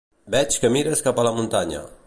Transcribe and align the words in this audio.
Veig 0.35 0.57
que 0.63 0.71
mires 0.77 1.05
cap 1.09 1.21
a 1.21 1.27
la 1.29 1.35
muntanya. 1.39 1.87